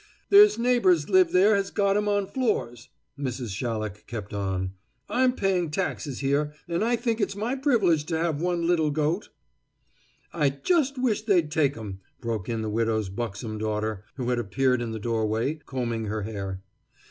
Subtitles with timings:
[0.31, 3.55] "There's neighbors lives there has got 'em on floors," Mrs.
[3.55, 4.71] Shallock kept on.
[5.07, 9.29] "I'm paying taxes here, an' I think it's my privilege to have one little goat."
[10.33, 14.81] "I just wish they'd take 'em," broke in the widow's buxom daughter, who had appeared
[14.81, 16.63] in the doorway, combing her hair.